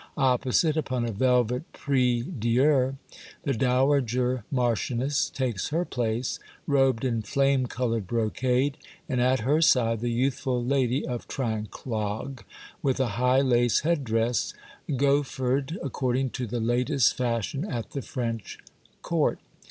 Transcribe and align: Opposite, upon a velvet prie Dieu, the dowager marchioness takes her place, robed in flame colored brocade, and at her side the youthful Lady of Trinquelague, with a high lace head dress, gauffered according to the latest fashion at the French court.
Opposite, 0.17 0.75
upon 0.77 1.05
a 1.05 1.11
velvet 1.11 1.71
prie 1.73 2.23
Dieu, 2.23 2.97
the 3.43 3.53
dowager 3.53 4.43
marchioness 4.49 5.29
takes 5.29 5.67
her 5.67 5.85
place, 5.85 6.39
robed 6.65 7.05
in 7.05 7.21
flame 7.21 7.67
colored 7.67 8.07
brocade, 8.07 8.79
and 9.07 9.21
at 9.21 9.41
her 9.41 9.61
side 9.61 9.99
the 9.99 10.09
youthful 10.09 10.65
Lady 10.65 11.05
of 11.05 11.27
Trinquelague, 11.27 12.43
with 12.81 12.99
a 12.99 13.09
high 13.21 13.41
lace 13.41 13.81
head 13.81 14.03
dress, 14.03 14.55
gauffered 14.97 15.77
according 15.83 16.31
to 16.31 16.47
the 16.47 16.59
latest 16.59 17.13
fashion 17.15 17.63
at 17.63 17.91
the 17.91 18.01
French 18.01 18.57
court. 19.03 19.37